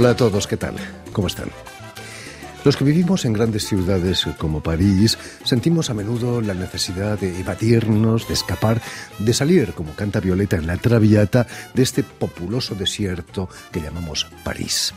Hola 0.00 0.10
a 0.10 0.16
todos, 0.16 0.46
¿qué 0.46 0.56
tal? 0.56 0.76
¿Cómo 1.12 1.26
están? 1.26 1.50
Los 2.68 2.76
que 2.76 2.84
vivimos 2.84 3.24
en 3.24 3.32
grandes 3.32 3.66
ciudades 3.66 4.26
como 4.36 4.62
París 4.62 5.16
sentimos 5.42 5.88
a 5.88 5.94
menudo 5.94 6.42
la 6.42 6.52
necesidad 6.52 7.18
de 7.18 7.40
evadirnos, 7.40 8.28
de 8.28 8.34
escapar, 8.34 8.82
de 9.18 9.32
salir, 9.32 9.72
como 9.72 9.94
canta 9.94 10.20
Violeta 10.20 10.56
en 10.56 10.66
la 10.66 10.76
Traviata, 10.76 11.46
de 11.72 11.82
este 11.82 12.02
populoso 12.02 12.74
desierto 12.74 13.48
que 13.72 13.80
llamamos 13.80 14.26
París. 14.44 14.92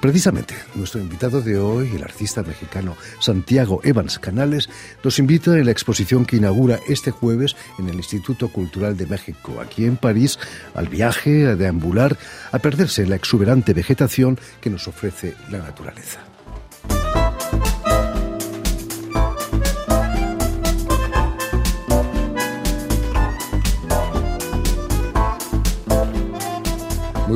Precisamente, 0.00 0.54
nuestro 0.76 1.00
invitado 1.00 1.42
de 1.42 1.58
hoy, 1.58 1.90
el 1.96 2.04
artista 2.04 2.44
mexicano 2.44 2.96
Santiago 3.18 3.80
Evans 3.82 4.20
Canales, 4.20 4.70
nos 5.02 5.18
invita 5.18 5.58
en 5.58 5.64
la 5.64 5.72
exposición 5.72 6.24
que 6.24 6.36
inaugura 6.36 6.78
este 6.86 7.10
jueves 7.10 7.56
en 7.80 7.88
el 7.88 7.96
Instituto 7.96 8.52
Cultural 8.52 8.96
de 8.96 9.06
México, 9.06 9.60
aquí 9.60 9.84
en 9.84 9.96
París, 9.96 10.38
al 10.74 10.86
viaje, 10.86 11.48
a 11.48 11.56
deambular, 11.56 12.16
a 12.52 12.60
perderse 12.60 13.02
en 13.02 13.10
la 13.10 13.16
exuberante 13.16 13.74
vegetación 13.74 14.38
que 14.60 14.70
nos 14.70 14.86
ofrece 14.86 15.34
la 15.50 15.58
naturaleza. 15.58 16.29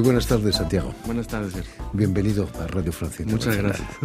Buenas 0.04 0.26
tardes, 0.26 0.56
Santiago. 0.56 0.94
Buenas 1.06 1.26
tardes. 1.26 1.54
Bienvenido 1.92 2.48
a 2.60 2.66
Radio 2.66 2.92
Francia. 2.92 3.24
Muchas 3.28 3.56
gracias. 3.56 3.88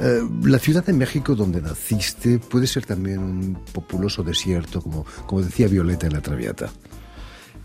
Eh, 0.00 0.20
la 0.44 0.58
ciudad 0.58 0.84
de 0.84 0.92
México 0.94 1.34
donde 1.36 1.60
naciste 1.60 2.38
puede 2.38 2.66
ser 2.66 2.84
también 2.86 3.18
un 3.18 3.58
populoso 3.72 4.22
desierto, 4.24 4.80
como, 4.80 5.04
como 5.26 5.42
decía 5.42 5.68
Violeta 5.68 6.06
en 6.06 6.14
la 6.14 6.20
Traviata. 6.20 6.72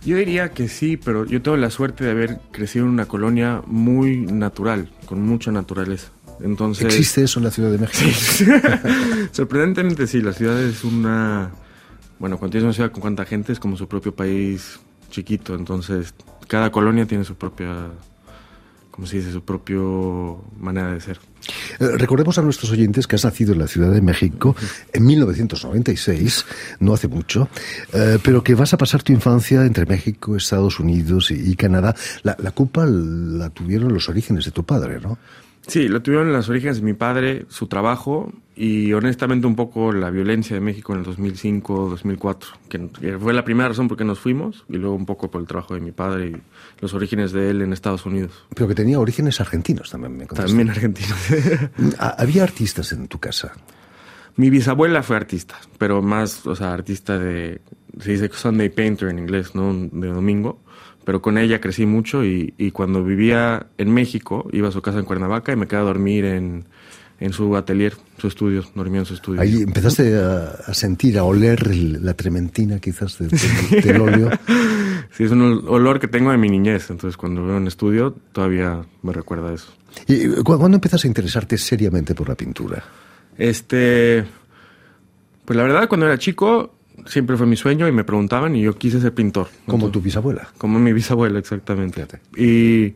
Yo 0.05 0.17
diría 0.17 0.49
que 0.49 0.67
sí, 0.67 0.97
pero 0.97 1.25
yo 1.25 1.41
tengo 1.41 1.57
la 1.57 1.71
suerte 1.71 2.03
de 2.03 2.11
haber 2.11 2.39
crecido 2.51 2.85
en 2.85 2.91
una 2.91 3.07
colonia 3.07 3.63
muy 3.65 4.17
natural, 4.17 4.91
con 5.05 5.23
mucha 5.23 5.51
naturaleza. 5.51 6.09
Entonces, 6.41 6.85
¿Existe 6.85 7.23
eso 7.23 7.39
en 7.39 7.45
la 7.45 7.51
Ciudad 7.51 7.71
de 7.71 7.77
México? 7.79 8.11
Sorprendentemente 9.31 10.05
sí, 10.05 10.21
la 10.21 10.33
ciudad 10.33 10.61
es 10.61 10.83
una... 10.83 11.49
Bueno, 12.19 12.37
cuando 12.37 12.51
tienes 12.51 12.65
una 12.65 12.73
ciudad 12.73 12.91
con 12.91 13.01
cuánta 13.01 13.25
gente 13.25 13.53
es 13.53 13.59
como 13.59 13.77
su 13.77 13.87
propio 13.87 14.13
país 14.13 14.79
chiquito, 15.09 15.55
entonces 15.55 16.13
cada 16.47 16.71
colonia 16.71 17.05
tiene 17.05 17.23
su 17.23 17.35
propia, 17.35 17.87
¿cómo 18.91 19.07
se 19.07 19.17
dice? 19.17 19.31
Su 19.31 19.43
propio 19.43 20.41
manera 20.59 20.93
de 20.93 21.01
ser. 21.01 21.19
Eh, 21.79 21.97
recordemos 21.97 22.37
a 22.37 22.41
nuestros 22.41 22.71
oyentes 22.71 23.07
que 23.07 23.15
has 23.15 23.25
nacido 23.25 23.53
en 23.53 23.59
la 23.59 23.67
Ciudad 23.67 23.91
de 23.91 24.01
México 24.01 24.55
en 24.91 25.05
1996, 25.05 26.45
no 26.79 26.93
hace 26.93 27.07
mucho, 27.07 27.49
eh, 27.93 28.19
pero 28.23 28.43
que 28.43 28.55
vas 28.55 28.73
a 28.73 28.77
pasar 28.77 29.03
tu 29.03 29.13
infancia 29.13 29.65
entre 29.65 29.85
México, 29.85 30.35
Estados 30.35 30.79
Unidos 30.79 31.31
y, 31.31 31.51
y 31.51 31.55
Canadá. 31.55 31.95
La, 32.23 32.35
la 32.39 32.51
culpa 32.51 32.85
la 32.85 33.49
tuvieron 33.49 33.93
los 33.93 34.09
orígenes 34.09 34.45
de 34.45 34.51
tu 34.51 34.63
padre, 34.63 34.99
¿no? 34.99 35.17
Sí, 35.67 35.87
lo 35.87 36.01
tuvieron 36.01 36.31
las 36.31 36.47
orígenes 36.49 36.77
de 36.77 36.83
mi 36.83 36.93
padre, 36.93 37.45
su 37.49 37.67
trabajo 37.67 38.31
y 38.57 38.91
honestamente 38.93 39.45
un 39.45 39.55
poco 39.55 39.91
la 39.93 40.09
violencia 40.09 40.55
de 40.55 40.59
México 40.59 40.93
en 40.93 40.99
el 40.99 41.05
2005, 41.05 41.89
2004, 41.89 42.49
que 42.67 43.17
fue 43.19 43.31
la 43.33 43.43
primera 43.43 43.69
razón 43.69 43.87
por 43.87 43.97
qué 43.97 44.03
nos 44.03 44.19
fuimos 44.19 44.65
y 44.67 44.77
luego 44.77 44.95
un 44.95 45.05
poco 45.05 45.29
por 45.29 45.41
el 45.41 45.47
trabajo 45.47 45.75
de 45.75 45.79
mi 45.79 45.91
padre 45.91 46.27
y 46.29 46.41
los 46.81 46.95
orígenes 46.95 47.31
de 47.31 47.51
él 47.51 47.61
en 47.61 47.71
Estados 47.71 48.07
Unidos. 48.07 48.31
Pero 48.55 48.67
que 48.67 48.73
tenía 48.73 48.99
orígenes 48.99 49.39
argentinos 49.39 49.91
también, 49.91 50.17
me 50.17 50.25
contaste. 50.25 50.49
También 50.49 50.71
argentinos. 50.71 51.17
¿Había 51.99 52.43
artistas 52.43 52.91
en 52.93 53.07
tu 53.07 53.19
casa? 53.19 53.53
Mi 54.37 54.49
bisabuela 54.49 55.03
fue 55.03 55.17
artista, 55.17 55.55
pero 55.77 56.01
más, 56.01 56.45
o 56.47 56.55
sea, 56.55 56.73
artista 56.73 57.19
de, 57.19 57.61
se 57.99 58.11
dice 58.11 58.29
Sunday 58.33 58.69
Painter 58.69 59.09
en 59.09 59.19
inglés, 59.19 59.53
¿no? 59.53 59.71
De 59.73 60.07
domingo 60.07 60.61
pero 61.05 61.21
con 61.21 61.37
ella 61.37 61.61
crecí 61.61 61.85
mucho 61.85 62.25
y, 62.25 62.53
y, 62.57 62.71
cuando 62.71 63.01
vivía 63.01 63.67
en 63.77 63.93
México 63.93 64.49
iba 64.51 64.67
a 64.67 64.73
su 64.73 64.81
casa 64.81 64.99
en 64.99 65.05
Cuernavaca 65.05 65.53
y 65.53 65.55
me 65.55 65.65
quedaba 65.65 65.85
a 65.85 65.93
dormir 65.93 66.25
en, 66.25 66.65
en 67.19 67.33
su 67.33 67.55
atelier, 67.55 67.95
su 68.17 68.27
estudio, 68.27 68.63
dormía 68.75 68.99
en 68.99 69.05
su 69.05 69.15
estudio. 69.15 69.41
Ahí 69.41 69.61
empezaste 69.61 70.17
a, 70.17 70.55
a 70.67 70.73
sentir, 70.73 71.17
a 71.17 71.23
oler 71.23 71.75
la 71.75 72.13
trementina 72.13 72.79
quizás 72.79 73.17
del, 73.17 73.29
del, 73.29 73.81
del 73.81 74.01
óleo. 74.01 74.29
sí, 75.11 75.23
es 75.23 75.31
un 75.31 75.65
olor 75.67 75.99
que 75.99 76.07
tengo 76.07 76.31
de 76.31 76.37
mi 76.37 76.49
niñez, 76.49 76.89
entonces 76.89 77.17
cuando 77.17 77.43
veo 77.45 77.57
un 77.57 77.67
estudio 77.67 78.15
todavía 78.31 78.81
me 79.01 79.13
recuerda 79.13 79.53
eso. 79.53 79.73
¿Y 80.07 80.27
cuándo 80.43 80.75
empiezas 80.75 81.03
a 81.03 81.07
interesarte 81.07 81.57
seriamente 81.57 82.13
por 82.13 82.29
la 82.29 82.35
pintura? 82.35 82.83
Este, 83.37 84.23
pues 85.45 85.57
la 85.57 85.63
verdad 85.63 85.87
cuando 85.87 86.05
era 86.05 86.17
chico 86.17 86.75
siempre 87.05 87.37
fue 87.37 87.47
mi 87.47 87.55
sueño 87.55 87.87
y 87.87 87.91
me 87.91 88.03
preguntaban 88.03 88.55
y 88.55 88.61
yo 88.61 88.77
quise 88.77 88.99
ser 88.99 89.13
pintor. 89.13 89.47
Como 89.65 89.85
Entonces, 89.85 89.93
tu 89.93 90.01
bisabuela. 90.01 90.49
Como 90.57 90.79
mi 90.79 90.93
bisabuela, 90.93 91.39
exactamente. 91.39 92.05
Fíjate. 92.05 92.19
Y 92.35 92.95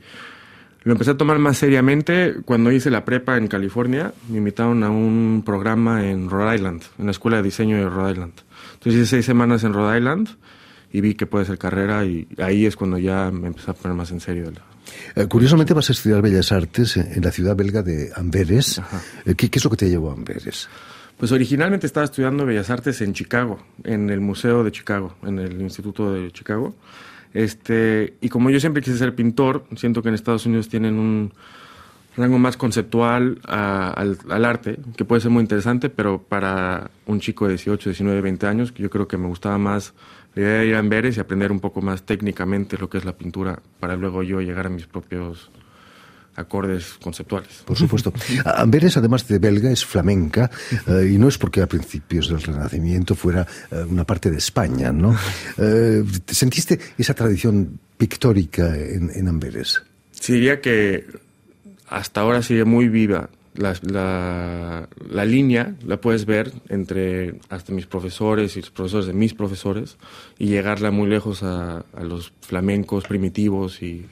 lo 0.84 0.94
empecé 0.94 1.12
a 1.12 1.18
tomar 1.18 1.38
más 1.38 1.58
seriamente 1.58 2.38
cuando 2.44 2.72
hice 2.72 2.90
la 2.90 3.06
prepa 3.06 3.38
en 3.38 3.48
California. 3.48 4.14
Me 4.30 4.40
invitaron 4.40 4.84
a 4.84 4.90
un 4.90 5.44
programa 5.46 6.10
en 6.10 6.30
Rhode 6.30 6.56
Island, 6.56 6.82
en 6.98 7.06
la 7.06 7.12
escuela 7.12 7.38
de 7.38 7.44
diseño 7.44 7.78
de 7.78 7.88
Rhode 7.88 8.14
Island. 8.14 8.34
Entonces 8.74 9.02
hice 9.02 9.06
seis 9.06 9.26
semanas 9.26 9.64
en 9.64 9.74
Rhode 9.74 9.98
Island 9.98 10.30
y 10.92 11.02
vi 11.02 11.14
que 11.14 11.28
puede 11.28 11.46
ser 11.46 11.58
carrera 11.58 12.04
y 12.06 12.28
ahí 12.40 12.66
es 12.66 12.76
cuando 12.76 12.98
ya 12.98 13.30
me 13.32 13.48
empecé 13.48 13.70
a 13.70 13.74
poner 13.76 13.96
más 13.96 14.12
en 14.12 14.20
serio. 14.20 14.52
Eh, 15.16 15.28
curiosamente 15.28 15.74
vas 15.74 15.90
a 15.90 15.94
estudiar 15.94 16.22
Bellas 16.22 16.52
Artes 16.52 16.98
en 16.98 17.22
la 17.22 17.32
ciudad 17.32 17.56
belga 17.56 17.84
de 17.84 18.12
Amberes. 18.16 18.82
Eh, 19.26 19.36
¿Qué, 19.36 19.50
¿Qué, 19.50 19.60
es 19.60 19.64
lo 19.64 19.70
que 19.70 19.78
te 19.78 19.90
llevó 19.90 20.10
a 20.10 20.14
Amberes? 20.14 20.68
Pues 21.18 21.32
originalmente 21.32 21.86
estaba 21.86 22.06
estudiando 22.06 22.44
Bellas 22.44 22.72
Artes 22.72 23.00
en 23.02 23.14
Chicago, 23.14 23.60
en 23.84 24.10
el 24.10 24.20
Museo 24.20 24.64
de 24.64 24.72
Chicago, 24.72 25.16
en 25.22 25.38
el 25.38 25.62
Instituto 25.62 26.12
de 26.12 26.32
Chicago. 26.32 26.76
Este, 27.34 28.16
y 28.22 28.30
como 28.30 28.50
yo 28.50 28.60
siempre 28.60 28.82
quise 28.82 28.98
ser 28.98 29.16
pintor, 29.16 29.66
siento 29.76 30.02
que 30.02 30.10
en 30.10 30.16
Estados 30.16 30.46
Unidos 30.46 30.70
tienen 30.70 31.00
un 31.00 31.34
rango 32.18 32.38
más 32.40 32.58
conceptual 32.58 33.40
al, 33.48 34.46
arte, 34.46 34.78
que 34.98 35.06
puede 35.06 35.22
ser 35.22 35.32
muy 35.32 35.42
interesante, 35.42 35.90
pero 35.90 36.22
para 36.22 36.92
un 37.06 37.20
chico 37.20 37.46
de 37.46 37.52
18, 37.54 37.90
19, 37.90 38.22
20 38.22 38.48
años, 38.48 38.74
yo 38.74 38.90
creo 38.90 39.08
que 39.08 39.18
me 39.18 39.28
gustaba 39.28 39.58
más 39.58 39.94
la 40.36 40.42
idea 40.42 40.60
de 40.60 40.68
ir 40.68 40.76
a 40.76 40.80
Amberes 40.80 41.18
y 41.18 41.20
aprender 41.20 41.52
un 41.52 41.60
poco 41.60 41.82
más 41.82 42.04
técnicamente 42.04 42.78
lo 42.78 42.90
que 42.90 42.98
es 42.98 43.06
la 43.06 43.14
pintura, 43.14 43.62
para 43.80 43.96
luego 43.96 44.24
yo 44.24 44.42
llegar 44.42 44.68
a 44.68 44.70
mis 44.70 44.88
propios 44.88 45.52
acordes 46.36 46.98
conceptuales. 47.02 47.64
Por 47.66 47.78
supuesto. 47.78 48.14
Amberes, 48.46 48.98
además 48.98 49.28
de 49.28 49.40
belga, 49.40 49.72
es 49.72 49.86
flamenca 49.86 50.50
eh, 50.88 51.12
y 51.14 51.18
no 51.18 51.28
es 51.28 51.38
porque 51.38 51.62
a 51.62 51.68
principios 51.68 52.30
del 52.30 52.42
Renacimiento 52.42 53.16
fuera 53.16 53.46
eh, 53.72 53.84
una 53.88 54.06
parte 54.06 54.32
de 54.32 54.38
España, 54.38 54.92
¿no? 54.92 55.16
Eh, 55.58 56.04
¿Sentiste 56.28 56.80
esa 56.98 57.14
tradición 57.14 57.80
pictórica 57.98 58.76
en, 58.76 59.12
en, 59.14 59.28
Amberes? 59.28 59.82
Sí, 60.12 60.34
diría 60.34 60.60
que 60.62 61.06
hasta 61.88 62.22
ahora 62.22 62.42
sigue 62.42 62.64
muy 62.66 62.88
viva. 62.88 63.30
La, 63.54 63.76
la, 63.84 64.88
la, 65.10 65.26
línea 65.26 65.76
la 65.86 66.00
puedes 66.00 66.26
ver 66.26 66.52
entre 66.70 67.36
hasta 67.50 67.74
mis 67.74 67.86
profesores 67.86 68.56
y 68.56 68.62
los 68.62 68.72
profesores 68.72 69.08
de 69.08 69.14
mis 69.14 69.34
profesores 69.34 69.98
y 70.40 70.48
llegarla 70.48 70.90
muy 70.90 71.10
lejos 71.10 71.44
a, 71.44 71.84
a 71.94 72.04
los 72.04 72.32
flamencos 72.42 73.04
primitivos 73.06 73.82
y 73.82 74.06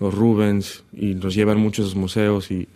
los 0.00 0.14
Rubens 0.14 0.84
y 0.92 1.14
nos 1.14 1.34
llevan 1.34 1.58
muchos 1.58 1.94
museos 1.94 2.50
y, 2.50 2.68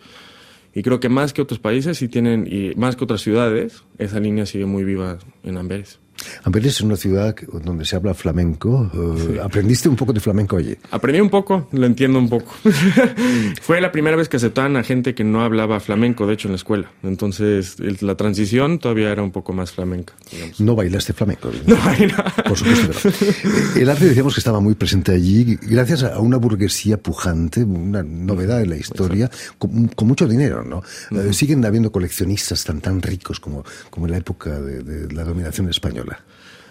y 0.73 0.83
creo 0.83 0.99
que 0.99 1.09
más 1.09 1.33
que 1.33 1.41
otros 1.41 1.59
países 1.59 1.97
sí 1.97 2.07
tienen, 2.07 2.47
y 2.49 2.75
más 2.75 2.95
que 2.95 3.03
otras 3.03 3.21
ciudades, 3.21 3.83
esa 3.97 4.19
línea 4.19 4.45
sigue 4.45 4.65
muy 4.65 4.83
viva 4.83 5.19
en 5.43 5.57
Amberes. 5.57 5.99
Amberes 6.43 6.75
es 6.75 6.81
una 6.81 6.95
ciudad 6.95 7.35
donde 7.63 7.85
se 7.85 7.95
habla 7.95 8.13
flamenco. 8.13 8.89
Uh, 8.93 9.17
sí. 9.17 9.39
¿Aprendiste 9.41 9.89
un 9.89 9.95
poco 9.95 10.13
de 10.13 10.19
flamenco 10.19 10.57
allí? 10.57 10.75
Aprendí 10.91 11.21
un 11.21 11.29
poco, 11.29 11.67
lo 11.71 11.85
entiendo 11.85 12.19
un 12.19 12.29
poco. 12.29 12.51
Fue 13.61 13.81
la 13.81 13.91
primera 13.91 14.15
vez 14.15 14.29
que 14.29 14.37
aceptaban 14.37 14.77
a 14.77 14.83
gente 14.83 15.13
que 15.15 15.23
no 15.23 15.41
hablaba 15.41 15.79
flamenco, 15.79 16.27
de 16.27 16.33
hecho, 16.33 16.47
en 16.47 16.53
la 16.53 16.57
escuela. 16.57 16.91
Entonces, 17.03 17.77
la 18.01 18.15
transición 18.15 18.79
todavía 18.79 19.11
era 19.11 19.23
un 19.23 19.31
poco 19.31 19.53
más 19.53 19.71
flamenca. 19.71 20.13
Digamos. 20.31 20.59
¿No 20.59 20.75
bailaste 20.75 21.13
flamenco? 21.13 21.51
No, 21.65 21.75
no. 21.75 22.43
Por 22.43 22.57
supuesto. 22.57 23.09
Pero. 23.19 23.59
El 23.75 23.89
arte 23.89 24.05
decíamos 24.05 24.33
que 24.33 24.39
estaba 24.39 24.59
muy 24.59 24.75
presente 24.75 25.11
allí, 25.11 25.57
gracias 25.61 26.03
a 26.03 26.19
una 26.19 26.37
burguesía 26.37 26.97
pujante, 26.97 27.63
una 27.63 28.03
novedad 28.03 28.61
en 28.61 28.69
la 28.69 28.77
historia, 28.77 29.29
con, 29.57 29.87
con, 29.87 30.07
mucho 30.07 30.27
dinero, 30.27 30.63
¿no? 30.63 30.77
Uh 31.11 31.15
-huh. 31.15 31.33
siguen 31.33 31.63
habiendo 31.65 31.91
coleccionistas 31.91 32.63
tan, 32.63 32.81
tan 32.81 33.01
ricos 33.01 33.39
como, 33.39 33.63
como 33.89 34.05
en 34.07 34.11
la 34.13 34.17
época 34.17 34.59
de, 34.59 34.81
de 34.83 35.13
la 35.13 35.23
dominación 35.23 35.69
española. 35.69 36.08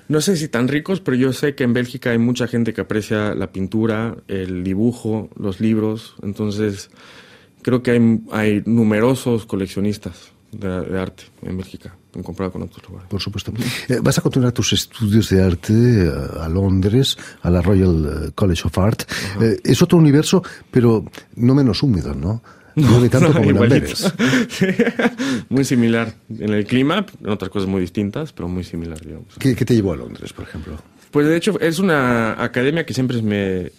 No 0.08 0.22
sé 0.22 0.36
si 0.36 0.48
tan 0.48 0.68
ricos, 0.68 1.00
pero 1.00 1.16
yo 1.16 1.34
sé 1.34 1.54
que 1.54 1.64
en 1.64 1.74
Bélgica 1.74 2.10
hay 2.10 2.18
mucha 2.18 2.46
gente 2.46 2.72
que 2.72 2.80
aprecia 2.80 3.34
la 3.34 3.52
pintura, 3.52 4.16
el 4.26 4.64
dibujo, 4.64 5.28
los 5.36 5.60
libros. 5.60 6.16
Entonces, 6.22 6.90
creo 7.60 7.82
que 7.82 7.90
hay, 7.90 8.20
hay 8.32 8.62
numerosos 8.64 9.44
coleccionistas 9.44 10.32
de, 10.50 10.80
de, 10.80 10.98
arte 10.98 11.24
en 11.42 11.58
Bélgica, 11.58 11.94
en 12.14 12.22
comparado 12.22 12.52
con 12.52 12.62
otros 12.62 12.88
lugares. 12.88 13.10
Por 13.10 13.20
supuesto. 13.20 13.52
Eh, 13.88 14.00
vas 14.02 14.16
a 14.16 14.22
continuar 14.22 14.52
tus 14.52 14.72
estudios 14.72 15.28
de 15.28 15.42
arte 15.42 15.74
eh, 15.74 16.10
a 16.40 16.48
Londres, 16.48 17.18
a 17.42 17.50
la 17.50 17.60
Royal 17.60 18.32
College 18.34 18.62
of 18.64 18.78
Art. 18.78 19.02
Eh, 19.42 19.60
es 19.62 19.82
otro 19.82 19.98
universo, 19.98 20.42
pero 20.70 21.04
no 21.36 21.54
menos 21.54 21.82
húmedo, 21.82 22.14
¿no? 22.14 22.42
No, 22.80 23.00
de 23.00 23.08
tanto 23.08 23.28
no, 23.28 23.34
como 23.34 23.50
en 23.50 23.56
Amberes. 23.56 24.12
muy 25.48 25.64
similar 25.64 26.14
en 26.28 26.50
el 26.50 26.66
clima, 26.66 27.04
en 27.20 27.28
otras 27.28 27.50
cosas 27.50 27.68
muy 27.68 27.80
distintas, 27.80 28.32
pero 28.32 28.48
muy 28.48 28.64
similar, 28.64 29.00
digamos. 29.00 29.34
¿Qué, 29.38 29.54
¿Qué, 29.54 29.64
te 29.64 29.74
llevó 29.74 29.92
a 29.92 29.96
Londres, 29.96 30.32
por 30.32 30.44
ejemplo? 30.44 30.78
Pues 31.10 31.26
de 31.26 31.36
hecho 31.36 31.58
es 31.60 31.78
una 31.78 32.42
academia 32.42 32.84
que 32.84 32.94
siempre 32.94 33.20
me, 33.22 33.72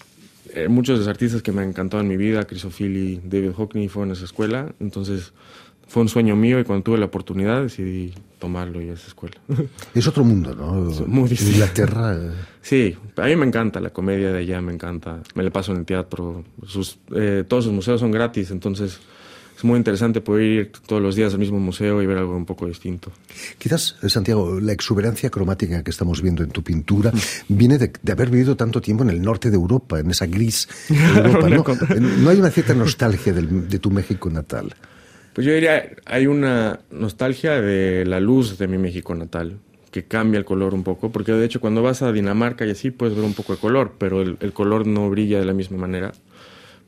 eh, 0.53 0.67
muchos 0.67 0.97
de 0.97 1.05
los 1.05 1.07
artistas 1.07 1.41
que 1.41 1.51
me 1.51 1.61
han 1.61 1.69
encantado 1.69 2.01
en 2.01 2.07
mi 2.07 2.17
vida, 2.17 2.45
Crisofili, 2.45 3.21
David 3.23 3.51
Hockney, 3.51 3.87
fueron 3.87 4.09
en 4.09 4.13
esa 4.13 4.25
escuela. 4.25 4.73
Entonces 4.79 5.33
fue 5.89 6.01
un 6.03 6.07
sueño 6.09 6.35
mío 6.37 6.59
y 6.59 6.63
cuando 6.63 6.83
tuve 6.83 6.97
la 6.97 7.05
oportunidad 7.07 7.61
decidí 7.63 8.13
tomarlo 8.39 8.81
y 8.81 8.89
a 8.89 8.93
esa 8.93 9.07
escuela. 9.07 9.35
Es 9.93 10.07
otro 10.07 10.23
mundo, 10.23 10.55
¿no? 10.55 10.73
muy 11.07 11.27
distinto. 11.27 11.53
Inglaterra. 11.55 12.15
eh, 12.15 12.31
Sí, 12.61 12.95
a 13.17 13.25
mí 13.25 13.35
me 13.35 13.45
encanta 13.45 13.79
la 13.81 13.89
comedia 13.89 14.31
de 14.31 14.39
allá, 14.39 14.61
me 14.61 14.71
encanta. 14.73 15.19
Me 15.35 15.43
la 15.43 15.49
paso 15.49 15.71
en 15.73 15.79
el 15.79 15.85
teatro. 15.85 16.43
Sus, 16.65 16.99
eh, 17.15 17.43
todos 17.47 17.65
sus 17.65 17.73
museos 17.73 17.99
son 17.99 18.11
gratis, 18.11 18.51
entonces 18.51 18.99
es 19.57 19.63
muy 19.65 19.77
interesante 19.77 20.21
poder 20.21 20.43
ir 20.43 20.71
todos 20.85 21.01
los 21.01 21.15
días 21.15 21.33
al 21.33 21.39
mismo 21.39 21.59
museo 21.59 22.01
y 22.01 22.05
ver 22.05 22.17
algo 22.19 22.35
un 22.35 22.45
poco 22.45 22.65
distinto. 22.67 23.11
Quizás, 23.57 23.97
eh, 24.03 24.09
Santiago, 24.09 24.59
la 24.61 24.71
exuberancia 24.73 25.29
cromática 25.29 25.83
que 25.83 25.89
estamos 25.91 26.21
viendo 26.21 26.43
en 26.43 26.51
tu 26.51 26.61
pintura 26.63 27.11
viene 27.49 27.77
de, 27.77 27.91
de 28.01 28.11
haber 28.11 28.29
vivido 28.29 28.55
tanto 28.55 28.79
tiempo 28.79 29.03
en 29.03 29.09
el 29.09 29.21
norte 29.21 29.49
de 29.49 29.55
Europa, 29.55 29.99
en 29.99 30.11
esa 30.11 30.27
gris 30.27 30.67
Europa. 30.89 31.49
¿no? 31.49 31.63
¿No 32.19 32.29
hay 32.29 32.39
una 32.39 32.51
cierta 32.51 32.73
nostalgia 32.75 33.33
del- 33.33 33.67
de 33.67 33.79
tu 33.79 33.89
México 33.89 34.29
natal? 34.29 34.73
Pues 35.39 35.47
yo 35.47 35.53
diría, 35.53 35.89
hay 36.05 36.27
una 36.27 36.81
nostalgia 36.91 37.61
de 37.61 38.05
la 38.05 38.19
luz 38.19 38.57
de 38.57 38.67
mi 38.67 38.77
México 38.77 39.15
natal, 39.15 39.57
que 39.89 40.03
cambia 40.03 40.37
el 40.37 40.43
color 40.43 40.73
un 40.73 40.83
poco, 40.83 41.13
porque 41.13 41.31
de 41.31 41.45
hecho 41.45 41.61
cuando 41.61 41.81
vas 41.81 42.01
a 42.01 42.11
Dinamarca 42.11 42.65
y 42.65 42.71
así 42.71 42.91
puedes 42.91 43.15
ver 43.15 43.23
un 43.23 43.33
poco 43.33 43.53
de 43.53 43.59
color, 43.61 43.93
pero 43.97 44.21
el, 44.21 44.51
color 44.51 44.85
no 44.85 45.09
brilla 45.09 45.39
de 45.39 45.45
la 45.45 45.53
misma 45.53 45.77
manera. 45.77 46.11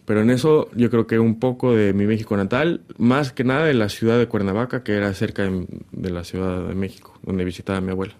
Pero 0.03 0.19
en 0.19 0.29
eso 0.31 0.69
yo 0.75 0.89
creo 0.89 1.07
que 1.07 1.17
un 1.17 1.39
poco 1.39 1.73
de 1.73 1.93
mi 1.93 2.05
México 2.05 2.35
natal, 2.35 2.81
más 2.97 3.31
que 3.31 3.45
nada 3.45 3.67
de 3.67 3.73
la 3.73 3.87
ciudad 3.87 4.19
de 4.19 4.27
Cuernavaca, 4.27 4.83
que 4.83 4.95
era 4.95 5.13
cerca 5.13 5.43
de, 5.43 6.09
la 6.09 6.25
Ciudad 6.25 6.67
de 6.67 6.75
México, 6.75 7.17
donde 7.23 7.45
visitaba 7.45 7.79
mi 7.79 7.91
abuela. 7.91 8.15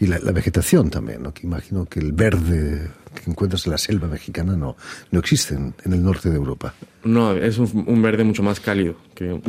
Y 0.00 0.06
la, 0.06 0.18
la 0.18 0.32
vegetación 0.32 0.88
también, 0.88 1.22
¿no? 1.22 1.34
Que 1.34 1.46
imagino 1.46 1.84
que 1.84 2.00
el 2.00 2.12
verde 2.12 2.88
que 3.14 3.30
encuentras 3.30 3.66
en 3.66 3.72
la 3.72 3.78
selva 3.78 4.08
mexicana 4.08 4.56
no, 4.56 4.76
no 5.10 5.18
existe 5.18 5.54
en, 5.54 5.74
el 5.84 6.02
norte 6.02 6.30
de 6.30 6.36
Europa. 6.36 6.74
No, 7.04 7.32
es 7.32 7.58
un, 7.58 7.84
un 7.86 8.02
verde 8.02 8.24
mucho 8.24 8.42
más 8.42 8.60
cálido. 8.60 8.96
Que... 9.14 9.40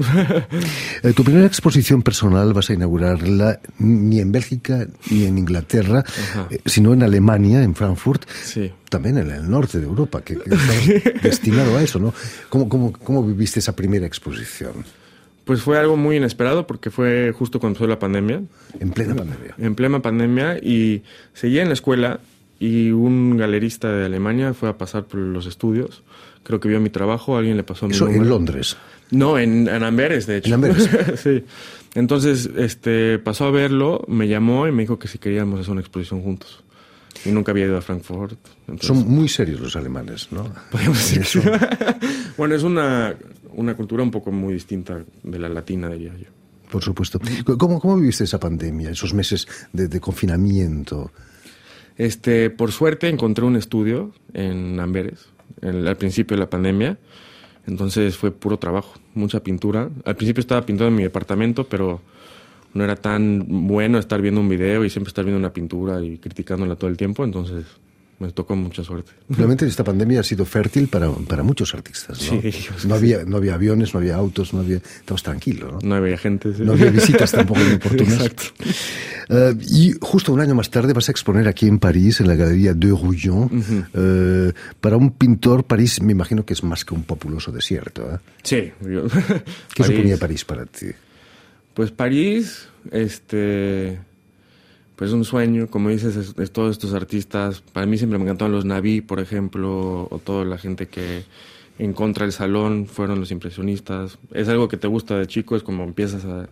Eh, 1.04 1.14
tu 1.14 1.24
primera 1.24 1.46
exposición 1.46 2.02
personal 2.02 2.54
vas 2.54 2.70
a 2.70 2.74
inaugurarla 2.74 3.60
ni 3.80 4.20
en 4.20 4.32
Bélgica 4.32 4.88
ni 5.10 5.26
en 5.26 5.38
Inglaterra, 5.38 6.04
eh, 6.50 6.60
sino 6.66 6.94
en 6.94 7.04
Alemania, 7.04 7.64
en 7.64 7.76
Frankfurt, 7.76 8.30
sí. 8.30 8.72
también 8.90 9.18
en 9.18 9.32
el 9.32 9.50
norte 9.50 9.80
de 9.80 9.86
Europa, 9.86 10.22
que, 10.22 10.36
que 10.36 10.50
estabas 10.54 11.22
destinado 11.24 11.78
a 11.78 11.84
eso, 11.84 12.00
¿no? 12.00 12.14
¿Cómo, 12.50 12.70
cómo, 12.70 12.92
¿Cómo 12.94 13.24
viviste 13.24 13.60
esa 13.60 13.76
primera 13.76 14.06
exposición 14.06 14.74
Pues 15.44 15.62
fue 15.62 15.78
algo 15.78 15.98
muy 15.98 16.18
inesperado 16.18 16.66
porque 16.66 16.90
fue 16.92 17.34
justo 17.38 17.60
cuando 17.60 17.78
empezó 17.78 17.88
la 17.88 18.00
pandemia. 18.00 18.42
en 18.80 18.92
plena 18.92 19.16
pandemia? 19.16 19.56
en 19.58 19.76
plena 19.76 20.02
pandemia 20.02 20.58
y 20.58 21.04
seguía 21.34 21.62
en 21.62 21.70
la 21.70 21.74
escuela 21.74 22.20
y 22.60 22.92
un 22.92 23.38
galerista 23.38 23.92
de 23.92 24.06
Alemania 24.06 24.54
fue 24.54 24.70
a 24.70 24.78
pasar 24.78 25.06
por 25.06 25.20
los 25.20 25.46
estudios. 25.46 26.04
Creo 26.44 26.60
que 26.60 26.68
vio 26.70 26.80
mi 26.80 26.90
trabajo, 26.90 27.38
alguien 27.38 27.58
le 27.58 27.64
pasó 27.64 27.88
mi 27.88 27.94
Eso 27.96 28.06
en 28.08 28.14
número. 28.14 28.30
Londres. 28.30 28.78
No, 29.12 29.38
en, 29.40 29.68
en 29.68 29.84
Amberes, 29.84 30.28
de 30.28 30.38
hecho. 30.38 30.50
En 30.50 30.54
Amberes. 30.56 30.90
sí. 31.24 31.44
Entonces, 31.96 32.50
este, 32.58 33.18
pasó 33.20 33.46
a 33.46 33.52
verlo, 33.52 34.04
me 34.08 34.28
llamó 34.28 34.68
y 34.68 34.72
me 34.72 34.84
dijo 34.84 35.00
que 35.00 35.08
si 35.08 35.18
queríamos 35.18 35.60
hacer 35.60 35.72
una 35.72 35.82
exposición 35.82 36.22
juntos. 36.22 36.62
Y 37.24 37.30
nunca 37.32 37.52
había 37.52 37.66
ido 37.66 37.78
a 37.78 37.82
Frankfurt. 37.82 38.38
entonces- 38.68 38.88
Son 38.88 39.08
muy 39.10 39.28
serios 39.30 39.60
los 39.62 39.76
alemanes, 39.76 40.28
¿no? 40.32 40.54
Podríamos 40.70 40.98
decir 41.00 41.22
Eso. 41.22 41.42
bueno, 42.38 42.54
es 42.56 42.64
una, 42.64 43.16
una 43.54 43.74
cultura 43.76 44.04
un 44.04 44.12
poco 44.12 44.32
muy 44.32 44.54
distinta 44.54 45.04
de 45.24 45.40
la 45.40 45.50
latina, 45.50 45.90
diría 45.90 46.14
yo. 46.18 46.28
Por 46.70 46.84
supuesto. 46.84 47.20
¿Cómo, 47.58 47.80
cómo 47.80 47.96
viviste 47.98 48.26
esa 48.26 48.40
pandemia, 48.40 48.90
esos 48.92 49.14
meses 49.14 49.48
de, 49.72 49.88
de 49.88 50.00
confinamiento? 50.00 51.12
Este, 51.98 52.50
por 52.50 52.72
suerte 52.72 53.08
encontré 53.08 53.46
un 53.46 53.56
estudio 53.56 54.12
en 54.34 54.80
Amberes, 54.80 55.30
al 55.62 55.96
principio 55.98 56.36
de 56.36 56.42
la 56.42 56.50
pandemia. 56.50 56.98
Entonces 57.68 58.18
fue 58.18 58.32
puro 58.32 58.58
trabajo, 58.58 58.94
mucha 59.14 59.42
pintura. 59.42 59.90
Al 60.04 60.16
principio 60.16 60.42
estaba 60.42 60.66
pintando 60.66 60.90
en 60.90 60.96
mi 60.96 61.04
departamento, 61.04 61.64
pero 61.64 62.02
no 62.74 62.84
era 62.84 62.96
tan 62.96 63.46
bueno 63.68 63.98
estar 63.98 64.22
viendo 64.22 64.42
un 64.42 64.50
video 64.50 64.84
y 64.86 64.90
siempre 64.90 65.10
estar 65.10 65.26
viendo 65.26 65.40
una 65.40 65.54
pintura 65.54 66.02
y 66.04 66.18
criticándola 66.18 66.76
todo 66.76 66.90
el 66.90 66.98
tiempo. 66.98 67.24
Entonces 67.24 67.66
me 68.20 68.32
tocó 68.32 68.56
mucha 68.56 68.84
suerte. 68.84 69.12
Realmente 69.30 69.66
esta 69.68 69.84
pandemia 69.84 70.22
ha 70.22 70.24
sido 70.24 70.46
fértil 70.46 70.88
para, 70.88 71.12
para 71.12 71.44
muchos 71.44 71.74
artistas, 71.74 72.20
¿no? 72.32 72.42
Sí, 72.42 72.68
no, 72.88 72.96
había, 72.96 73.26
no 73.26 73.38
había 73.38 73.56
aviones, 73.56 73.94
no 73.94 74.00
había 74.00 74.16
autos, 74.16 74.54
no 74.54 74.62
había... 74.62 74.78
Estabas 74.78 75.22
tranquilo, 75.24 75.72
¿no? 75.74 75.80
No 75.82 75.96
había 75.96 76.18
gente. 76.18 76.54
sí. 76.56 76.64
No 76.64 76.74
había 76.74 76.92
visitas 76.92 77.32
tampoco 77.32 77.60
muy 77.60 77.74
oportunas. 77.76 78.14
Exacto. 78.14 78.44
Eh, 79.28 79.56
y 79.70 79.94
justo 80.00 80.32
un 80.32 80.40
año 80.40 80.56
más 80.56 80.70
tarde 80.70 80.94
vas 80.94 81.10
a 81.10 81.12
exponer 81.12 81.48
aquí 81.48 81.68
en 81.68 81.80
París, 81.80 82.22
en 82.22 82.28
la 82.28 82.36
Galería 82.36 82.74
de 82.74 82.88
Rouillon. 82.90 83.88
Eh, 83.94 84.54
para 84.80 84.96
un 84.98 85.12
pintor, 85.12 85.66
París 85.66 86.02
me 86.02 86.12
imagino 86.14 86.46
que 86.46 86.54
es 86.54 86.64
más 86.64 86.86
que 86.86 86.94
un 86.94 87.04
populoso 87.04 87.52
desierto. 87.52 88.04
¿eh? 88.14 88.18
Sí. 88.44 88.72
yo- 88.82 89.08
¿Qué 89.08 89.10
París. 89.78 89.96
suponía 89.98 90.18
París 90.18 90.46
para 90.46 90.66
ti? 90.66 90.88
Pues 91.74 91.92
París, 91.92 92.68
este, 92.92 94.00
pues 94.96 95.12
un 95.12 95.26
sueño, 95.26 95.68
como 95.68 95.90
dices, 95.90 96.34
es, 96.38 96.52
todos 96.52 96.72
estos 96.72 96.94
artistas. 96.94 97.62
Para 97.62 97.86
mí 97.86 97.98
siempre 97.98 98.18
me 98.18 98.26
encantaron 98.26 98.54
los 98.54 98.66
Naví, 98.66 99.02
por 99.02 99.20
ejemplo, 99.20 100.08
o 100.10 100.20
toda 100.24 100.46
la 100.46 100.58
gente 100.58 100.88
que 100.88 101.24
en 101.78 101.94
contra 101.94 102.26
del 102.26 102.32
salón 102.32 102.88
fueron 102.88 103.20
los 103.20 103.32
impresionistas. 103.32 104.18
Es 104.32 104.48
algo 104.48 104.68
que 104.68 104.78
te 104.78 104.88
gusta 104.88 105.18
de 105.18 105.28
chico, 105.28 105.56
es 105.56 105.64
como 105.64 105.84
empiezas 105.84 106.24
a, 106.26 106.48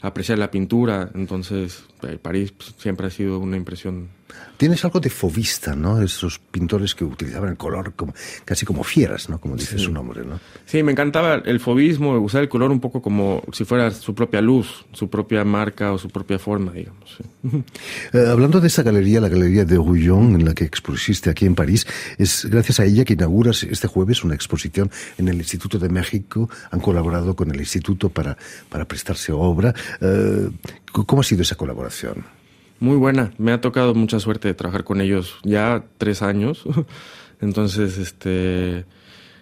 a 0.00 0.06
apreciar 0.08 0.38
la 0.38 0.50
pintura. 0.50 1.10
Entonces, 1.14 1.84
eh, 2.02 2.18
París 2.20 2.52
pues, 2.52 2.74
siempre 2.78 3.06
ha 3.06 3.10
sido 3.10 3.38
una 3.38 3.56
impresión. 3.56 4.08
Tienes 4.56 4.82
algo 4.84 5.00
de 5.00 5.10
fovista, 5.10 5.76
¿no? 5.76 6.00
Esos 6.00 6.38
pintores 6.38 6.94
que 6.94 7.04
utilizaban 7.04 7.50
el 7.50 7.56
color 7.56 7.92
como, 7.94 8.14
casi 8.44 8.64
como 8.64 8.84
fieras, 8.84 9.28
¿no? 9.28 9.38
Como 9.38 9.56
dice 9.56 9.78
su 9.78 9.92
nombre, 9.92 10.24
¿no? 10.24 10.40
Sí, 10.64 10.82
me 10.82 10.92
encantaba 10.92 11.34
el 11.34 11.60
fobismo, 11.60 12.18
usar 12.18 12.42
el 12.42 12.48
color 12.48 12.70
un 12.70 12.80
poco 12.80 13.02
como 13.02 13.42
si 13.52 13.64
fuera 13.64 13.90
su 13.90 14.14
propia 14.14 14.40
luz, 14.40 14.86
su 14.92 15.10
propia 15.10 15.44
marca 15.44 15.92
o 15.92 15.98
su 15.98 16.08
propia 16.08 16.38
forma, 16.38 16.72
digamos. 16.72 17.18
sí. 17.18 17.24
Eh, 18.12 18.24
hablando 18.28 18.60
de 18.60 18.68
esa 18.68 18.82
galería, 18.82 19.20
la 19.20 19.28
Galería 19.28 19.64
de 19.64 19.76
Rouillon, 19.76 20.36
en 20.36 20.44
la 20.44 20.54
que 20.54 20.64
expusiste 20.64 21.28
aquí 21.28 21.44
en 21.44 21.54
París, 21.54 21.86
es 22.18 22.46
gracias 22.46 22.80
a 22.80 22.84
ella 22.84 23.04
que 23.04 23.14
inauguras 23.14 23.62
este 23.64 23.88
jueves 23.88 24.24
una 24.24 24.34
exposición 24.34 24.90
en 25.18 25.28
el 25.28 25.36
Instituto 25.36 25.78
de 25.78 25.88
México. 25.88 26.48
Han 26.70 26.80
colaborado 26.80 27.34
con 27.34 27.50
el 27.50 27.58
Instituto 27.58 28.08
para, 28.08 28.36
para 28.68 28.86
prestarse 28.86 29.32
obra. 29.32 29.74
Eh, 30.00 30.48
¿Cómo 30.92 31.20
ha 31.20 31.24
sido 31.24 31.42
esa 31.42 31.56
colaboración? 31.56 32.35
Muy 32.78 32.96
buena, 32.96 33.32
me 33.38 33.52
ha 33.52 33.60
tocado 33.60 33.94
mucha 33.94 34.20
suerte 34.20 34.48
de 34.48 34.54
trabajar 34.54 34.84
con 34.84 35.00
ellos 35.00 35.36
ya 35.44 35.84
tres 35.96 36.20
años, 36.20 36.62
entonces 37.40 37.96
este 37.96 38.84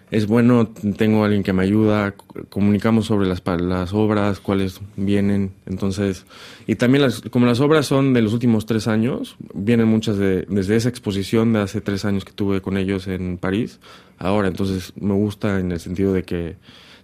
es 0.09 0.27
bueno, 0.27 0.67
tengo 0.97 1.23
a 1.23 1.25
alguien 1.25 1.43
que 1.43 1.51
me 1.51 1.63
ayuda, 1.63 2.13
comunicamos 2.49 3.07
sobre 3.07 3.27
las, 3.27 3.41
las 3.59 3.93
obras, 3.93 4.39
cuáles 4.39 4.79
vienen, 4.95 5.51
entonces, 5.65 6.25
y 6.67 6.75
también 6.75 7.01
las, 7.01 7.21
como 7.21 7.45
las 7.45 7.59
obras 7.59 7.87
son 7.87 8.13
de 8.13 8.21
los 8.21 8.31
últimos 8.31 8.65
tres 8.65 8.87
años, 8.87 9.35
vienen 9.53 9.87
muchas 9.87 10.17
de, 10.17 10.43
desde 10.43 10.77
esa 10.77 10.87
exposición 10.87 11.51
de 11.51 11.59
hace 11.59 11.81
tres 11.81 12.05
años 12.05 12.23
que 12.23 12.31
tuve 12.31 12.61
con 12.61 12.77
ellos 12.77 13.07
en 13.07 13.37
París, 13.37 13.81
ahora, 14.17 14.47
entonces 14.47 14.93
me 14.95 15.13
gusta 15.13 15.59
en 15.59 15.73
el 15.73 15.81
sentido 15.81 16.13
de 16.13 16.23
que 16.23 16.55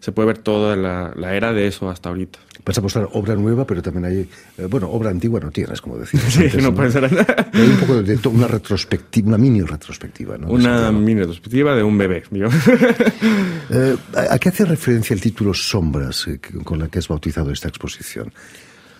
se 0.01 0.11
puede 0.11 0.25
ver 0.25 0.39
toda 0.39 0.75
la, 0.75 1.13
la 1.15 1.35
era 1.35 1.53
de 1.53 1.67
eso 1.67 1.87
hasta 1.87 2.09
ahorita. 2.09 2.39
Vas 2.65 2.77
a 2.77 2.81
mostrar 2.81 3.07
obra 3.13 3.35
nueva, 3.35 3.65
pero 3.65 3.83
también 3.83 4.05
hay, 4.05 4.29
eh, 4.57 4.65
bueno, 4.67 4.89
obra 4.89 5.11
antigua 5.11 5.39
no 5.39 5.51
tienes, 5.51 5.79
como 5.79 5.97
decías 5.97 6.23
Sí, 6.23 6.43
antes, 6.45 6.63
no 6.63 6.73
puede 6.73 6.91
ser 6.91 7.05
Hay 7.05 7.67
un 7.67 7.77
poco 7.77 8.01
de, 8.01 8.19
una 8.27 8.47
retrospectiva, 8.47 9.27
una 9.27 9.37
mini 9.37 9.61
retrospectiva, 9.61 10.39
¿no? 10.39 10.47
una 10.47 10.91
mini 10.91 11.21
retrospectiva 11.21 11.75
de 11.75 11.83
un 11.83 11.97
bebé, 11.97 12.23
digamos. 12.29 12.55
Eh, 13.73 13.95
¿A 14.29 14.37
qué 14.37 14.49
hace 14.49 14.65
referencia 14.65 15.13
el 15.13 15.21
título 15.21 15.53
Sombras 15.53 16.27
eh, 16.27 16.41
con 16.63 16.77
la 16.77 16.89
que 16.89 16.99
has 16.99 17.07
bautizado 17.07 17.51
esta 17.51 17.69
exposición? 17.69 18.33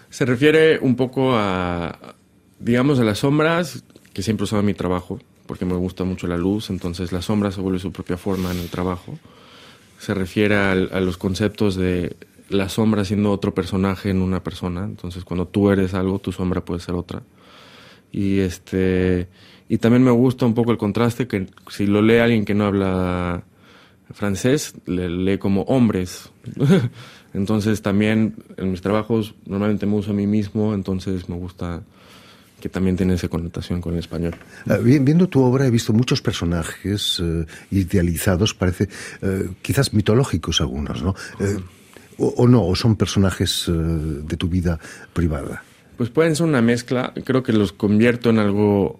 Se 0.09 0.25
refiere 0.25 0.79
un 0.79 0.95
poco 0.95 1.35
a, 1.35 2.15
digamos, 2.57 2.97
a 2.99 3.03
las 3.03 3.19
sombras 3.19 3.83
que 4.13 4.21
siempre 4.21 4.45
usaba 4.45 4.61
mi 4.61 4.73
trabajo, 4.73 5.19
porque 5.45 5.65
me 5.65 5.73
gusta 5.73 6.05
mucho 6.05 6.25
la 6.25 6.37
luz, 6.37 6.69
entonces 6.69 7.11
la 7.11 7.21
sombra 7.21 7.51
se 7.51 7.59
vuelve 7.59 7.79
su 7.79 7.91
propia 7.91 8.15
forma 8.15 8.51
en 8.51 8.59
el 8.59 8.69
trabajo. 8.69 9.19
Se 10.01 10.15
refiere 10.15 10.55
a, 10.55 10.73
los 10.73 11.17
conceptos 11.17 11.75
de 11.75 12.15
la 12.49 12.69
sombra 12.69 13.05
siendo 13.05 13.31
otro 13.31 13.53
personaje 13.53 14.09
en 14.09 14.23
una 14.23 14.43
persona, 14.43 14.83
entonces 14.83 15.23
cuando 15.23 15.47
tú 15.47 15.69
eres 15.69 15.93
algo, 15.93 16.17
tu 16.17 16.31
sombra 16.31 16.65
puede 16.65 16.79
ser 16.79 16.95
otra. 16.95 17.21
Y 18.11 18.39
este 18.39 19.27
y 19.69 19.77
también 19.77 20.03
me 20.03 20.09
gusta 20.09 20.47
un 20.47 20.55
poco 20.55 20.71
el 20.71 20.79
contraste 20.79 21.27
que 21.27 21.45
si 21.69 21.85
lo 21.85 22.01
lee 22.01 22.17
alguien 22.17 22.45
que 22.45 22.55
no 22.55 22.65
habla 22.65 23.43
francés, 24.11 24.73
le 24.87 25.07
lee 25.07 25.37
como 25.37 25.61
hombres. 25.65 26.31
entonces 27.35 27.83
también 27.83 28.37
en 28.57 28.71
mis 28.71 28.81
trabajos 28.81 29.35
normalmente 29.45 29.85
me 29.85 29.97
uso 29.97 30.11
a 30.11 30.15
mí 30.15 30.25
mismo, 30.25 30.73
entonces 30.73 31.29
me 31.29 31.35
gusta 31.35 31.83
que 32.61 32.69
también 32.69 32.95
tiene 32.95 33.15
esa 33.15 33.27
connotación 33.27 33.81
con 33.81 33.93
el 33.93 33.99
español. 33.99 34.35
Ah, 34.69 34.77
viendo 34.81 35.27
tu 35.27 35.41
obra 35.41 35.67
he 35.67 35.71
visto 35.71 35.91
muchos 35.91 36.21
personajes 36.21 37.21
eh, 37.21 37.45
idealizados, 37.71 38.53
parece 38.53 38.87
eh, 39.21 39.49
quizás 39.61 39.93
mitológicos 39.93 40.61
algunos, 40.61 41.03
¿no? 41.03 41.15
Eh, 41.39 41.57
o, 42.17 42.27
o 42.37 42.47
no, 42.47 42.65
o 42.65 42.75
son 42.75 42.95
personajes 42.95 43.65
de 43.67 44.37
tu 44.37 44.47
vida 44.47 44.79
privada. 45.11 45.63
Pues 45.97 46.09
pueden 46.09 46.35
ser 46.35 46.45
una 46.45 46.61
mezcla, 46.61 47.13
creo 47.25 47.41
que 47.41 47.51
los 47.51 47.73
convierto 47.73 48.29
en 48.29 48.39
algo 48.39 48.99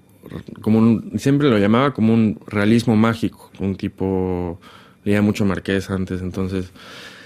como 0.61 0.79
un, 0.79 1.13
siempre 1.17 1.49
lo 1.49 1.57
llamaba 1.57 1.93
como 1.93 2.13
un 2.13 2.39
realismo 2.47 2.95
mágico, 2.95 3.51
un 3.59 3.75
tipo, 3.75 4.59
leía 5.03 5.21
mucho 5.21 5.45
Marqués 5.45 5.89
antes, 5.89 6.21
entonces, 6.21 6.71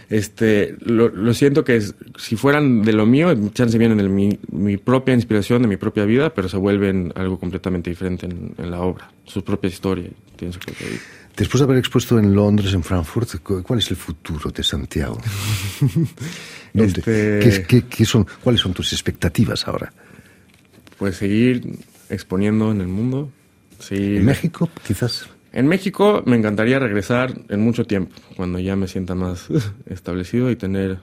este, 0.10 0.76
lo, 0.82 1.34
siento 1.34 1.64
que 1.64 1.82
si 2.18 2.36
fueran 2.36 2.84
de 2.84 2.94
lo 2.94 3.06
mío, 3.06 3.34
chance 3.54 3.78
vienen 3.78 3.98
de 3.98 4.08
mi, 4.08 4.38
mi, 4.52 4.78
propia 4.78 5.14
inspiración, 5.14 5.62
de 5.64 5.68
mi 5.68 5.78
propia 5.78 6.06
vida, 6.06 6.34
pero 6.34 6.48
se 6.50 6.58
vuelven 6.58 7.12
algo 7.16 7.40
completamente 7.40 7.90
diferente 7.90 8.28
en, 8.28 8.72
la 8.72 8.82
obra, 8.82 9.12
sus 9.26 9.44
propias 9.44 9.74
historias, 9.74 10.12
pienso 10.38 10.60
que 10.60 10.74
Después 11.36 11.60
de 11.60 11.66
haber 11.66 11.78
expuesto 11.78 12.18
en 12.18 12.34
Londres, 12.34 12.74
en 12.74 12.82
Frankfurt, 12.82 13.42
¿cuál 13.42 13.80
es 13.80 13.92
el 13.92 13.98
futuro 13.98 14.52
de 14.52 14.64
Santiago? 14.64 15.20
este... 16.74 17.66
¿Qué, 17.90 18.06
son, 18.06 18.26
¿Cuáles 18.42 18.62
son 18.62 18.74
tus 18.74 18.94
expectativas 18.94 19.68
ahora? 19.68 19.92
Pues 20.98 21.18
seguir 21.18 21.78
exponiendo 22.10 22.72
en 22.72 22.80
el 22.80 22.88
mundo. 22.88 23.32
¿En 23.90 24.24
México, 24.24 24.70
quizás? 24.88 25.28
En 25.56 25.68
México 25.68 26.22
me 26.26 26.36
encantaría 26.36 26.80
regresar 26.80 27.34
en 27.48 27.62
mucho 27.62 27.86
tiempo, 27.86 28.14
cuando 28.36 28.60
ya 28.60 28.76
me 28.76 28.90
sienta 28.90 29.16
más 29.16 29.48
establecido 29.88 30.52
y 30.52 30.58
tener... 30.58 31.00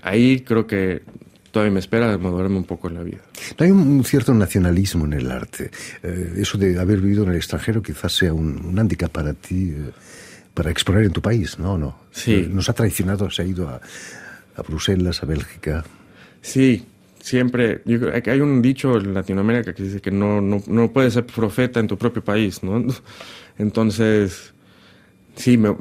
Ahí 0.00 0.40
creo 0.40 0.66
que 0.68 1.02
todavía 1.50 1.72
me 1.72 1.80
espera 1.80 2.16
madurarme 2.18 2.56
un 2.56 2.64
poco 2.64 2.88
en 2.88 2.94
la 2.94 3.02
vida. 3.02 3.18
hay 3.58 3.72
un 3.72 4.04
cierto 4.04 4.32
nacionalismo 4.32 5.06
en 5.06 5.14
el 5.14 5.30
arte. 5.30 5.72
Eh, 6.04 6.34
eso 6.36 6.56
de 6.56 6.78
haber 6.78 7.00
vivido 7.00 7.24
en 7.24 7.30
el 7.30 7.36
extranjero 7.36 7.82
quizás 7.82 8.12
sea 8.12 8.32
un, 8.32 8.64
un 8.64 8.76
hándicap 8.76 9.10
para 9.10 9.34
ti, 9.34 9.70
eh, 9.70 9.90
para 10.54 10.70
exponer 10.70 11.04
en 11.04 11.12
tu 11.12 11.20
país, 11.20 11.58
¿no? 11.58 11.76
no. 11.76 11.98
Sí. 12.12 12.34
Eh, 12.34 12.48
nos 12.48 12.68
ha 12.68 12.74
traicionado, 12.74 13.28
se 13.28 13.42
ha 13.42 13.44
ido 13.44 13.68
a, 13.68 13.80
a 14.54 14.62
Bruselas, 14.62 15.20
a 15.20 15.26
Bélgica. 15.26 15.84
Sí, 16.40 16.86
siempre, 17.22 17.82
hay 18.26 18.40
un 18.40 18.60
dicho 18.60 18.96
en 18.98 19.14
Latinoamérica 19.14 19.72
que 19.72 19.84
dice 19.84 20.00
que 20.00 20.10
no, 20.10 20.40
no, 20.40 20.60
no 20.66 20.92
puedes 20.92 21.14
ser 21.14 21.24
profeta 21.24 21.80
en 21.80 21.86
tu 21.86 21.96
propio 21.96 22.22
país, 22.22 22.62
¿no? 22.62 22.84
Entonces, 23.58 24.52
sí, 25.36 25.56
me, 25.56 25.74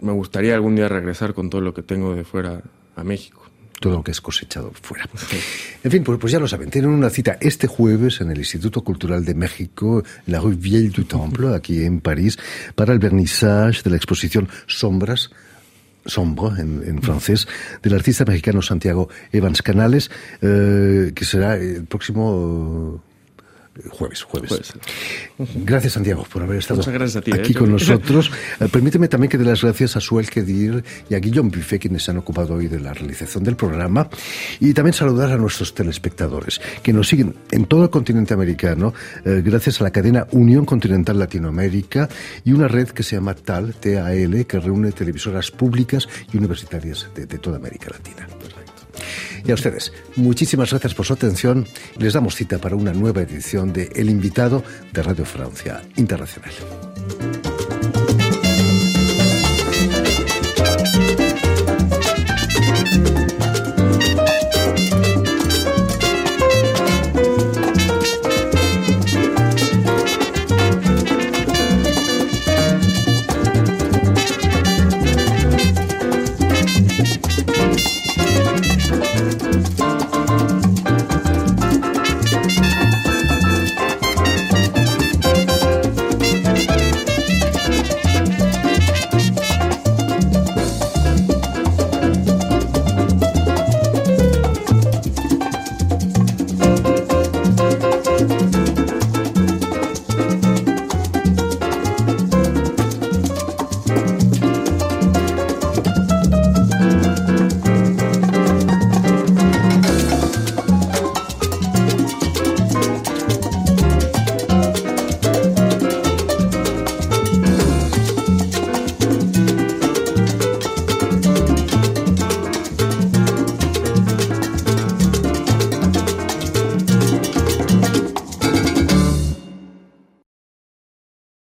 me, 0.00 0.12
gustaría 0.12 0.54
algún 0.54 0.74
día 0.74 0.88
regresar 0.88 1.32
con 1.32 1.48
todo 1.48 1.60
lo 1.60 1.72
que 1.72 1.82
tengo 1.82 2.14
de 2.14 2.24
fuera 2.24 2.60
a 2.96 3.04
México. 3.04 3.46
Todo 3.78 3.94
lo 3.94 4.04
que 4.04 4.10
es 4.10 4.20
cosechado 4.20 4.72
fuera. 4.82 5.08
En 5.82 5.90
fin, 5.90 6.04
pues, 6.04 6.18
pues, 6.18 6.32
ya 6.32 6.38
lo 6.38 6.48
saben, 6.48 6.68
tienen 6.68 6.90
una 6.90 7.08
cita 7.08 7.38
este 7.40 7.66
jueves 7.66 8.20
en 8.20 8.30
el 8.30 8.38
Instituto 8.38 8.82
Cultural 8.82 9.24
de 9.24 9.34
México, 9.34 10.02
en 10.26 10.32
la 10.32 10.40
Rue 10.40 10.56
Vieille 10.56 10.90
du 10.90 11.04
Temple, 11.04 11.54
aquí 11.54 11.84
en 11.84 12.00
París, 12.00 12.38
para 12.74 12.92
el 12.92 12.98
vernissage 12.98 13.82
de 13.82 13.90
la 13.90 13.96
exposición 13.96 14.48
Sombras, 14.66 15.30
Sombre 16.06 16.60
en, 16.60 16.82
en, 16.86 17.02
francés, 17.02 17.46
del 17.82 17.94
artista 17.94 18.24
mexicano 18.24 18.62
Santiago 18.62 19.08
Evans 19.32 19.62
Canales, 19.62 20.10
eh, 20.40 21.12
que 21.14 21.24
será 21.24 21.56
el 21.56 21.84
próximo 21.84 23.02
Jueves, 23.88 24.24
jueves. 24.24 24.72
Gracias, 25.54 25.92
Santiago, 25.92 26.26
por 26.30 26.42
haber 26.42 26.58
estado 26.58 26.82
aquí 26.82 27.52
¿eh? 27.52 27.54
con 27.54 27.70
nosotros. 27.70 28.30
Eh, 28.58 28.68
permíteme 28.70 29.06
también 29.06 29.30
que 29.30 29.38
dé 29.38 29.44
las 29.44 29.62
gracias 29.62 29.96
a 29.96 30.00
Suel 30.00 30.28
Kedir 30.28 30.84
y 31.08 31.14
a 31.14 31.20
Guillaume 31.20 31.50
Buffet, 31.50 31.80
quienes 31.80 32.02
se 32.02 32.10
han 32.10 32.18
ocupado 32.18 32.54
hoy 32.54 32.66
de 32.66 32.80
la 32.80 32.92
realización 32.92 33.44
del 33.44 33.54
programa. 33.54 34.08
Y 34.58 34.74
también 34.74 34.92
saludar 34.92 35.30
a 35.30 35.36
nuestros 35.36 35.72
telespectadores, 35.72 36.60
que 36.82 36.92
nos 36.92 37.08
siguen 37.08 37.36
en 37.52 37.66
todo 37.66 37.84
el 37.84 37.90
continente 37.90 38.34
americano, 38.34 38.92
eh, 39.24 39.40
gracias 39.44 39.80
a 39.80 39.84
la 39.84 39.92
cadena 39.92 40.26
Unión 40.32 40.64
Continental 40.64 41.18
Latinoamérica 41.18 42.08
y 42.44 42.52
una 42.52 42.66
red 42.66 42.88
que 42.88 43.04
se 43.04 43.16
llama 43.16 43.34
TAL, 43.34 43.74
TAL, 43.74 44.46
que 44.46 44.58
reúne 44.58 44.90
televisoras 44.90 45.52
públicas 45.52 46.08
y 46.32 46.36
universitarias 46.36 47.08
de 47.14 47.38
toda 47.38 47.56
América 47.56 47.90
Latina. 47.90 48.26
Y 49.44 49.50
a 49.50 49.54
ustedes, 49.54 49.92
muchísimas 50.16 50.70
gracias 50.70 50.94
por 50.94 51.06
su 51.06 51.12
atención. 51.12 51.66
Les 51.98 52.12
damos 52.12 52.34
cita 52.34 52.58
para 52.58 52.76
una 52.76 52.92
nueva 52.92 53.22
edición 53.22 53.72
de 53.72 53.90
El 53.94 54.10
invitado 54.10 54.62
de 54.92 55.02
Radio 55.02 55.24
Francia 55.24 55.82
Internacional. 55.96 56.52